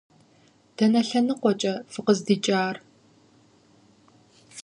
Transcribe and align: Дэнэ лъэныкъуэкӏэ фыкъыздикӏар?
Дэнэ 0.75 1.01
лъэныкъуэкӏэ 1.07 1.73
фыкъыздикӏар? 1.91 2.75